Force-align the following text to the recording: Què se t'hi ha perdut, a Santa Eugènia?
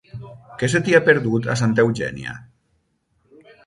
Què 0.61 0.69
se 0.75 0.81
t'hi 0.87 0.95
ha 0.97 1.03
perdut, 1.11 1.51
a 1.55 1.59
Santa 1.63 1.87
Eugènia? 1.87 2.39